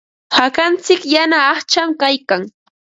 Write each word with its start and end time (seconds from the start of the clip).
Hakantsik 0.37 1.01
yana 1.13 1.39
aqcham 1.57 1.89
kaykan. 2.01 2.43